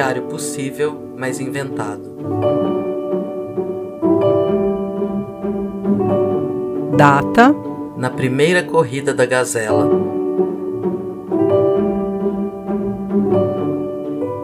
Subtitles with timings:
[0.00, 2.00] diário possível, mas inventado.
[6.96, 7.54] Data:
[7.98, 9.86] Na primeira corrida da Gazela.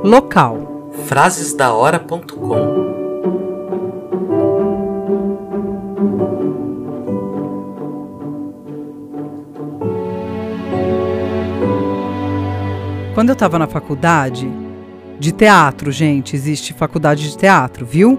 [0.04, 2.94] Local: Frasesdahora.com
[13.14, 14.65] Quando eu estava na faculdade
[15.18, 18.18] de teatro, gente, existe faculdade de teatro, viu?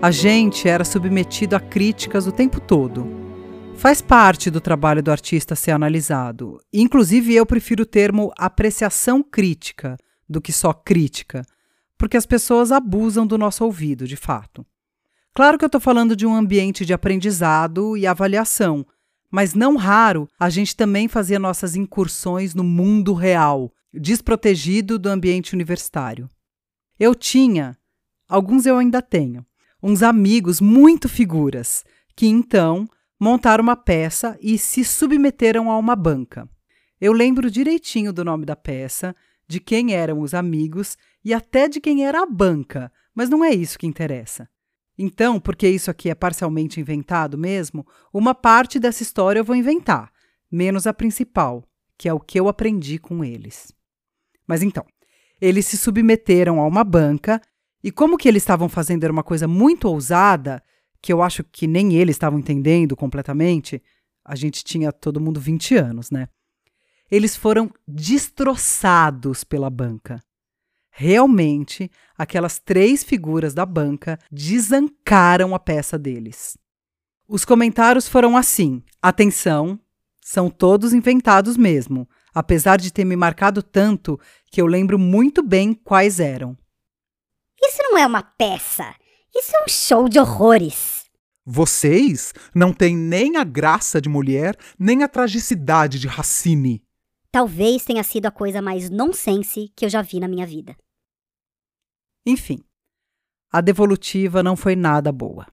[0.00, 3.06] A gente era submetido a críticas o tempo todo.
[3.76, 6.58] Faz parte do trabalho do artista ser analisado.
[6.72, 9.98] Inclusive, eu prefiro o termo apreciação crítica
[10.28, 11.44] do que só crítica,
[11.98, 14.64] porque as pessoas abusam do nosso ouvido, de fato.
[15.34, 18.86] Claro que eu estou falando de um ambiente de aprendizado e avaliação,
[19.30, 25.54] mas não raro a gente também fazia nossas incursões no mundo real, desprotegido do ambiente
[25.54, 26.28] universitário.
[26.98, 27.78] Eu tinha,
[28.28, 29.46] alguns eu ainda tenho,
[29.82, 31.84] uns amigos muito figuras
[32.16, 32.88] que então
[33.20, 36.48] montaram uma peça e se submeteram a uma banca.
[37.00, 39.14] Eu lembro direitinho do nome da peça,
[39.46, 43.50] de quem eram os amigos e até de quem era a banca, mas não é
[43.50, 44.48] isso que interessa.
[44.98, 50.12] Então, porque isso aqui é parcialmente inventado mesmo, uma parte dessa história eu vou inventar,
[50.50, 51.64] menos a principal,
[51.96, 53.72] que é o que eu aprendi com eles.
[54.46, 54.84] Mas então,
[55.40, 57.40] eles se submeteram a uma banca
[57.82, 60.62] e como que eles estavam fazendo era uma coisa muito ousada,
[61.00, 63.82] que eu acho que nem eles estavam entendendo completamente,
[64.24, 66.28] a gente tinha todo mundo 20 anos, né?
[67.10, 70.22] Eles foram destroçados pela banca.
[70.90, 76.58] Realmente, aquelas três figuras da banca desancaram a peça deles.
[77.26, 79.78] Os comentários foram assim: atenção,
[80.20, 84.18] são todos inventados mesmo apesar de ter me marcado tanto
[84.50, 86.56] que eu lembro muito bem quais eram.
[87.60, 88.94] Isso não é uma peça.
[89.34, 91.04] Isso é um show de horrores.
[91.44, 96.82] Vocês não têm nem a graça de mulher, nem a tragicidade de Racine.
[97.30, 100.76] Talvez tenha sido a coisa mais nonsense que eu já vi na minha vida.
[102.26, 102.58] Enfim,
[103.50, 105.46] a devolutiva não foi nada boa.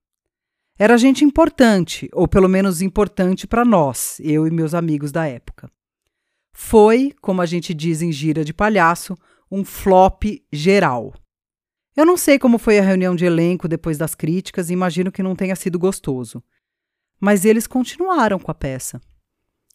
[0.78, 5.70] Era gente importante, ou pelo menos importante para nós, eu e meus amigos da época.
[6.58, 9.14] Foi, como a gente diz em gira de palhaço,
[9.52, 11.12] um flop geral.
[11.94, 15.22] Eu não sei como foi a reunião de elenco depois das críticas e imagino que
[15.22, 16.42] não tenha sido gostoso.
[17.20, 18.98] Mas eles continuaram com a peça.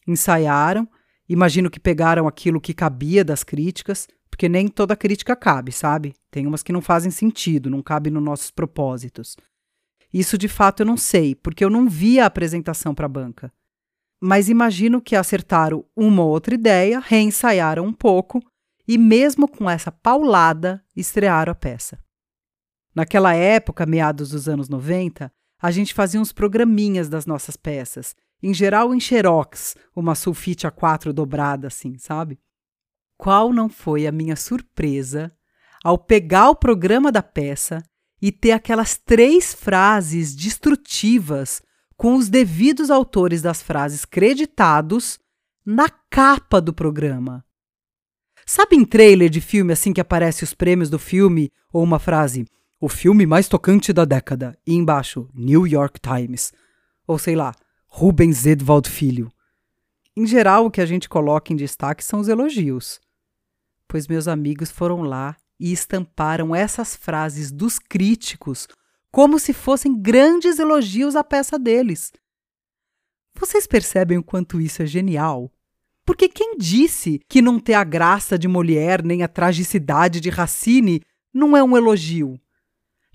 [0.08, 0.88] Ensaiaram,
[1.28, 6.16] imagino que pegaram aquilo que cabia das críticas, porque nem toda crítica cabe, sabe?
[6.32, 9.36] Tem umas que não fazem sentido, não cabem nos nossos propósitos.
[10.12, 13.52] Isso de fato eu não sei, porque eu não vi a apresentação para a banca
[14.24, 18.40] mas imagino que acertaram uma ou outra ideia, reensaiaram um pouco
[18.86, 21.98] e, mesmo com essa paulada, estrearam a peça.
[22.94, 28.54] Naquela época, meados dos anos 90, a gente fazia uns programinhas das nossas peças, em
[28.54, 32.38] geral em xerox, uma sulfite A4 dobrada assim, sabe?
[33.16, 35.32] Qual não foi a minha surpresa
[35.82, 37.82] ao pegar o programa da peça
[38.20, 41.60] e ter aquelas três frases destrutivas
[41.96, 45.18] com os devidos autores das frases creditados
[45.64, 47.44] na capa do programa.
[48.44, 52.44] Sabe em trailer de filme assim que aparece os prêmios do filme ou uma frase
[52.80, 56.52] o filme mais tocante da década e embaixo New York Times
[57.06, 57.54] ou sei lá,
[57.86, 59.30] Rubens Edvald Filho.
[60.16, 63.00] Em geral, o que a gente coloca em destaque são os elogios.
[63.88, 68.66] Pois meus amigos foram lá e estamparam essas frases dos críticos
[69.12, 72.10] como se fossem grandes elogios à peça deles.
[73.38, 75.52] Vocês percebem o quanto isso é genial?
[76.04, 81.02] Porque quem disse que não ter a graça de Molière nem a tragicidade de Racine
[81.32, 82.40] não é um elogio?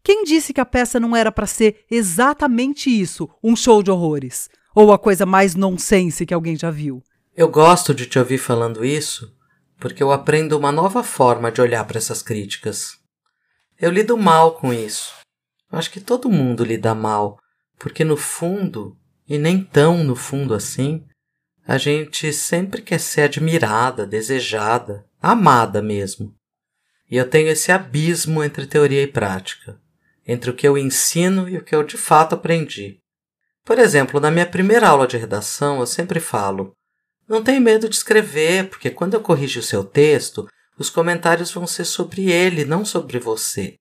[0.03, 4.49] Quem disse que a peça não era para ser exatamente isso, um show de horrores?
[4.73, 7.03] Ou a coisa mais nonsense que alguém já viu?
[7.35, 9.35] Eu gosto de te ouvir falando isso
[9.79, 12.97] porque eu aprendo uma nova forma de olhar para essas críticas.
[13.79, 15.26] Eu lido mal com isso.
[15.71, 17.37] Acho que todo mundo lida mal,
[17.77, 18.97] porque no fundo,
[19.27, 21.05] e nem tão no fundo assim,
[21.65, 26.33] a gente sempre quer ser admirada, desejada, amada mesmo.
[27.09, 29.79] E eu tenho esse abismo entre teoria e prática,
[30.25, 32.99] entre o que eu ensino e o que eu de fato aprendi.
[33.65, 36.73] Por exemplo, na minha primeira aula de redação, eu sempre falo:
[37.27, 40.47] não tenha medo de escrever, porque quando eu corrigir o seu texto,
[40.79, 43.75] os comentários vão ser sobre ele, não sobre você.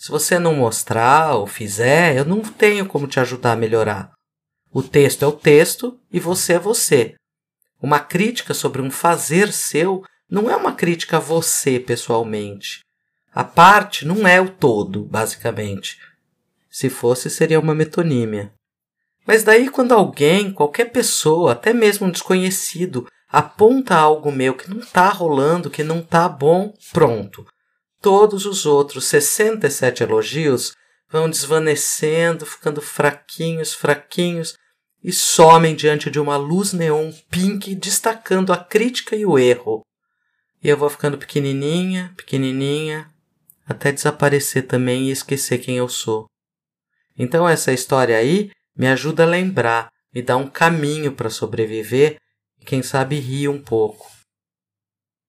[0.00, 4.12] Se você não mostrar ou fizer, eu não tenho como te ajudar a melhorar.
[4.72, 7.16] O texto é o texto e você é você.
[7.82, 12.80] Uma crítica sobre um fazer seu não é uma crítica a você pessoalmente.
[13.34, 15.98] A parte não é o todo, basicamente.
[16.70, 18.54] Se fosse, seria uma metonímia.
[19.26, 24.78] Mas daí, quando alguém, qualquer pessoa, até mesmo um desconhecido, aponta algo meu que não
[24.78, 27.46] está rolando, que não está bom, pronto.
[28.00, 30.72] Todos os outros 67 elogios
[31.10, 34.56] vão desvanecendo, ficando fraquinhos, fraquinhos
[35.02, 39.82] e somem diante de uma luz neon pink destacando a crítica e o erro.
[40.62, 43.10] E eu vou ficando pequenininha, pequenininha,
[43.66, 46.26] até desaparecer também e esquecer quem eu sou.
[47.18, 52.16] Então essa história aí me ajuda a lembrar, me dá um caminho para sobreviver
[52.60, 54.19] e quem sabe rir um pouco.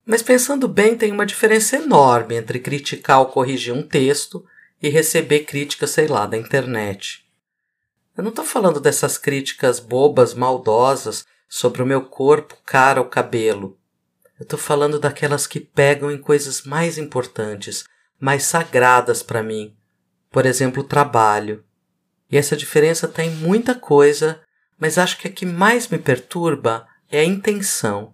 [0.06, 4.46] Mas pensando bem, tem uma diferença enorme entre criticar ou corrigir um texto
[4.82, 7.26] e receber críticas, sei lá, da internet.
[8.18, 13.78] Eu não estou falando dessas críticas bobas, maldosas sobre o meu corpo, cara ou cabelo.
[14.40, 17.86] Eu estou falando daquelas que pegam em coisas mais importantes,
[18.20, 19.76] mais sagradas para mim.
[20.32, 21.64] Por exemplo, o trabalho.
[22.30, 24.42] E essa diferença está em muita coisa,
[24.80, 28.14] mas acho que a que mais me perturba é a intenção.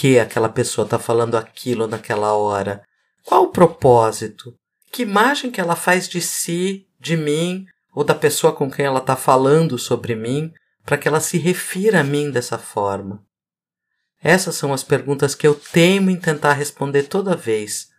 [0.00, 2.82] Que aquela pessoa está falando aquilo naquela hora?
[3.22, 4.54] Qual o propósito?
[4.90, 9.00] Que imagem que ela faz de si, de mim ou da pessoa com quem ela
[9.00, 10.54] está falando sobre mim
[10.86, 13.22] para que ela se refira a mim dessa forma?
[14.22, 17.90] Essas são as perguntas que eu teimo em tentar responder toda vez.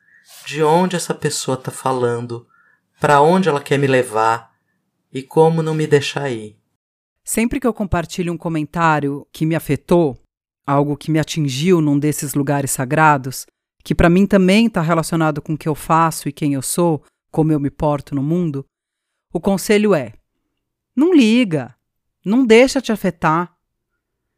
[0.47, 2.47] De onde essa pessoa está falando?
[2.99, 4.49] Para onde ela quer me levar?
[5.13, 6.57] E como não me deixar ir?
[7.23, 10.17] Sempre que eu compartilho um comentário que me afetou,
[10.65, 13.45] algo que me atingiu num desses lugares sagrados,
[13.83, 17.03] que para mim também está relacionado com o que eu faço e quem eu sou,
[17.31, 18.65] como eu me porto no mundo,
[19.33, 20.13] o conselho é:
[20.95, 21.75] não liga,
[22.23, 23.55] não deixa te afetar.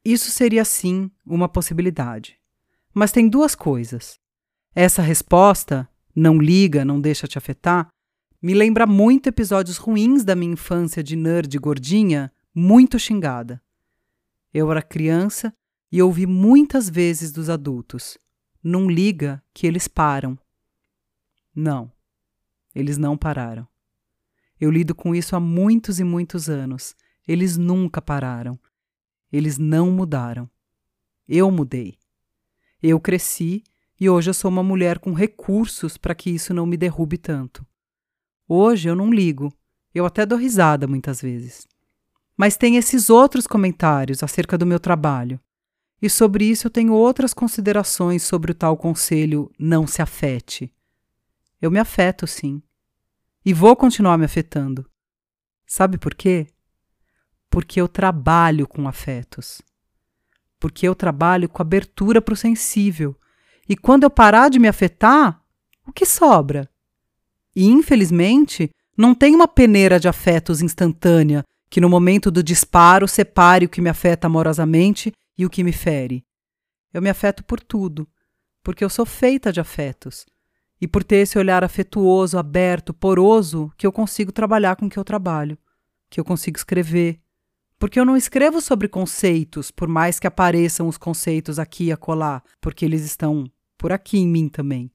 [0.05, 2.37] Isso seria sim uma possibilidade.
[2.93, 4.19] Mas tem duas coisas.
[4.75, 7.87] Essa resposta, não liga, não deixa te afetar,
[8.41, 13.61] me lembra muito episódios ruins da minha infância de nerd gordinha, muito xingada.
[14.53, 15.53] Eu era criança
[15.93, 18.17] e ouvi muitas vezes dos adultos:
[18.63, 20.35] não liga que eles param.
[21.55, 21.91] Não,
[22.73, 23.67] eles não pararam.
[24.59, 26.95] Eu lido com isso há muitos e muitos anos.
[27.27, 28.59] Eles nunca pararam.
[29.31, 30.49] Eles não mudaram.
[31.27, 31.99] Eu mudei.
[32.81, 33.63] Eu cresci
[33.99, 37.63] e hoje eu sou uma mulher com recursos para que isso não me derrube tanto.
[38.47, 39.53] Hoje eu não ligo.
[39.93, 41.67] Eu até dou risada muitas vezes.
[42.35, 45.39] Mas tem esses outros comentários acerca do meu trabalho.
[46.03, 50.69] E sobre isso eu tenho outras considerações sobre o tal conselho não se afete.
[51.61, 52.61] Eu me afeto, sim.
[53.45, 54.85] E vou continuar me afetando.
[55.65, 56.47] Sabe por quê?
[57.49, 59.61] Porque eu trabalho com afetos.
[60.59, 63.17] Porque eu trabalho com abertura para o sensível.
[63.69, 65.41] E quando eu parar de me afetar,
[65.87, 66.69] o que sobra?
[67.55, 73.67] E infelizmente, não tem uma peneira de afetos instantânea que no momento do disparo separe
[73.67, 76.25] o que me afeta amorosamente e o que me fere.
[76.93, 78.07] Eu me afeto por tudo,
[78.63, 80.25] porque eu sou feita de afetos.
[80.79, 84.99] E por ter esse olhar afetuoso, aberto, poroso, que eu consigo trabalhar com o que
[84.99, 85.57] eu trabalho,
[86.09, 87.19] que eu consigo escrever.
[87.79, 92.41] Porque eu não escrevo sobre conceitos, por mais que apareçam os conceitos aqui e acolá,
[92.61, 94.91] porque eles estão por aqui em mim também.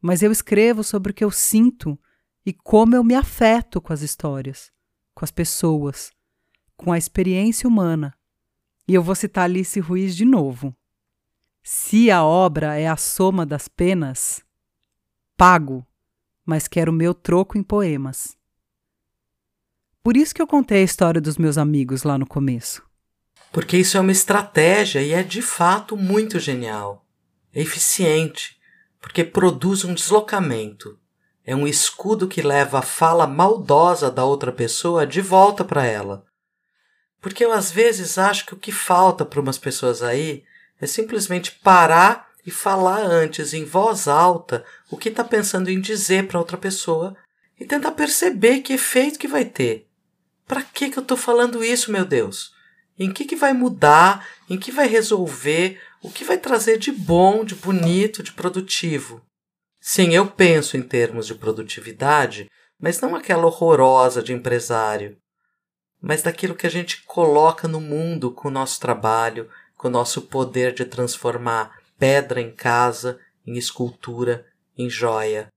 [0.00, 1.98] Mas eu escrevo sobre o que eu sinto
[2.44, 4.72] e como eu me afeto com as histórias,
[5.14, 6.10] com as pessoas,
[6.76, 8.14] com a experiência humana.
[8.90, 10.74] E eu vou citar Alice Ruiz de novo.
[11.62, 14.42] Se a obra é a soma das penas,
[15.36, 15.86] pago,
[16.44, 18.36] mas quero meu troco em poemas.
[20.02, 22.82] Por isso que eu contei a história dos meus amigos lá no começo.
[23.52, 27.06] Porque isso é uma estratégia e é de fato muito genial.
[27.54, 28.58] É eficiente,
[29.00, 30.98] porque produz um deslocamento.
[31.44, 36.28] É um escudo que leva a fala maldosa da outra pessoa de volta para ela.
[37.20, 40.42] Porque eu às vezes acho que o que falta para umas pessoas aí
[40.80, 46.26] é simplesmente parar e falar antes em voz alta o que está pensando em dizer
[46.26, 47.14] para outra pessoa
[47.58, 49.86] e tentar perceber que efeito que vai ter.
[50.46, 52.52] Para que que eu estou falando isso, meu Deus?
[52.98, 54.26] Em que que vai mudar?
[54.48, 55.80] Em que vai resolver?
[56.02, 59.22] O que vai trazer de bom, de bonito, de produtivo?
[59.80, 62.48] Sim, eu penso em termos de produtividade,
[62.80, 65.16] mas não aquela horrorosa de empresário
[66.00, 70.22] mas daquilo que a gente coloca no mundo com o nosso trabalho, com o nosso
[70.22, 75.48] poder de transformar pedra em casa, em escultura, em joia.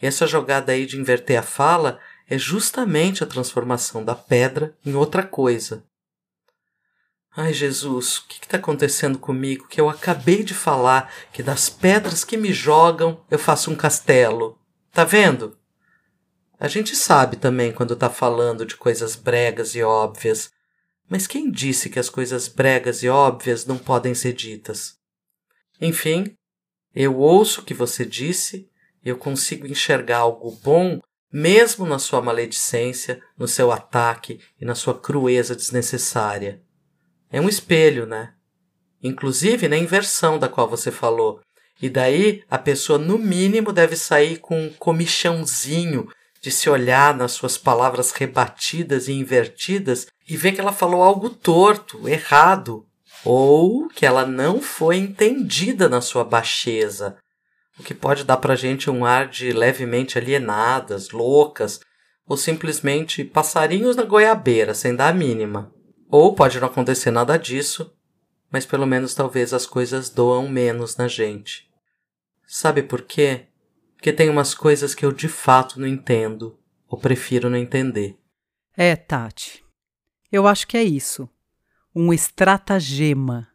[0.00, 4.94] E essa jogada aí de inverter a fala é justamente a transformação da pedra em
[4.94, 5.84] outra coisa.
[7.36, 9.68] Ai, Jesus, o que está acontecendo comigo?
[9.68, 14.58] Que eu acabei de falar que das pedras que me jogam eu faço um castelo.
[14.90, 15.56] Tá vendo?
[16.58, 20.50] A gente sabe também quando está falando de coisas bregas e óbvias,
[21.08, 24.96] mas quem disse que as coisas bregas e óbvias não podem ser ditas?
[25.80, 26.34] Enfim,
[26.94, 28.68] eu ouço o que você disse,
[29.04, 30.98] eu consigo enxergar algo bom
[31.30, 36.62] mesmo na sua maledicência, no seu ataque e na sua crueza desnecessária.
[37.30, 38.32] É um espelho, né?
[39.02, 41.40] Inclusive na inversão da qual você falou.
[41.82, 46.08] E daí a pessoa, no mínimo, deve sair com um comichãozinho
[46.46, 51.28] de se olhar nas suas palavras rebatidas e invertidas e ver que ela falou algo
[51.28, 52.86] torto, errado,
[53.24, 57.18] ou que ela não foi entendida na sua baixeza,
[57.76, 61.80] o que pode dar pra gente um ar de levemente alienadas, loucas,
[62.24, 65.74] ou simplesmente passarinhos na goiabeira, sem dar a mínima.
[66.08, 67.92] Ou pode não acontecer nada disso,
[68.52, 71.68] mas pelo menos talvez as coisas doam menos na gente.
[72.46, 73.46] Sabe por quê?
[73.96, 78.16] Porque tem umas coisas que eu de fato não entendo, ou prefiro não entender.
[78.76, 79.64] É, Tati.
[80.30, 81.28] Eu acho que é isso.
[81.94, 83.48] Um estratagema.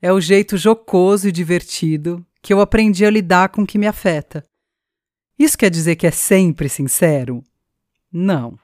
[0.00, 3.86] É o jeito jocoso e divertido que eu aprendi a lidar com o que me
[3.86, 4.44] afeta.
[5.38, 7.42] Isso quer dizer que é sempre sincero?
[8.12, 8.58] Não.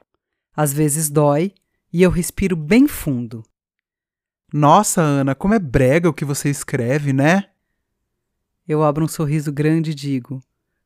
[0.55, 1.53] Às vezes dói
[1.91, 3.43] e eu respiro bem fundo.
[4.53, 7.49] Nossa, Ana, como é brega o que você escreve, né?
[8.67, 10.41] Eu abro um sorriso grande e digo: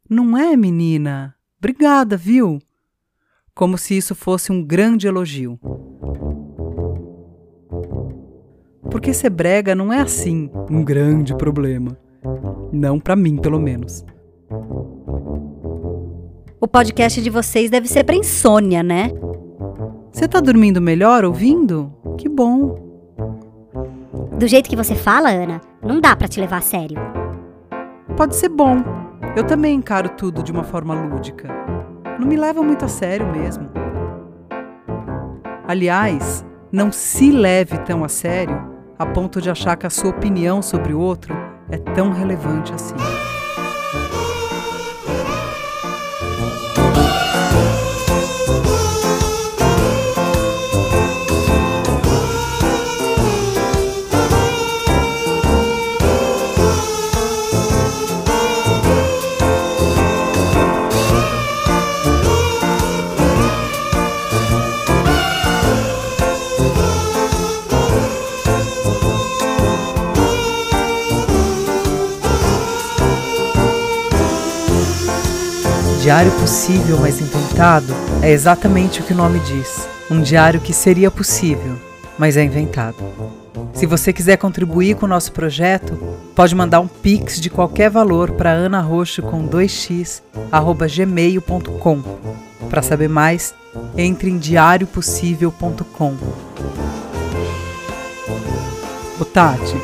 [0.10, 1.36] Não é, menina?
[1.60, 2.60] Obrigada, viu?
[3.54, 5.60] Como se isso fosse um grande elogio.
[8.90, 11.98] Porque ser brega não é assim um grande problema.
[12.72, 14.06] Não para mim, pelo menos.
[16.60, 19.12] O podcast de vocês deve ser pra insônia, né?
[20.12, 21.94] Você tá dormindo melhor ouvindo?
[22.18, 22.88] Que bom.
[24.38, 26.98] Do jeito que você fala, Ana, não dá para te levar a sério.
[28.16, 29.07] Pode ser bom.
[29.36, 31.48] Eu também encaro tudo de uma forma lúdica.
[32.19, 33.69] Não me leva muito a sério mesmo.
[35.67, 40.62] Aliás, não se leve tão a sério a ponto de achar que a sua opinião
[40.62, 41.36] sobre o outro
[41.69, 42.96] é tão relevante assim.
[76.17, 77.93] Diário possível, mas inventado
[78.24, 79.88] é exatamente o que o nome diz.
[80.09, 81.77] Um diário que seria possível,
[82.17, 82.95] mas é inventado.
[83.71, 85.95] Se você quiser contribuir com o nosso projeto,
[86.33, 90.24] pode mandar um pix de qualquer valor para anaroxo com 2x
[90.91, 92.01] gmail.com.
[92.67, 93.53] Para saber mais,
[93.95, 96.17] entre em diariopossível.com.
[99.19, 99.77] O Tati,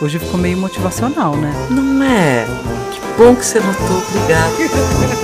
[0.00, 1.52] hoje ficou meio motivacional, né?
[1.68, 2.46] Não é?
[2.90, 5.23] Que bom que você notou, obrigado.